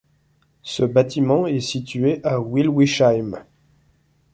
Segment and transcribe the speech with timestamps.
[0.63, 3.43] Ce bâtiment est situé à Wilwisheim.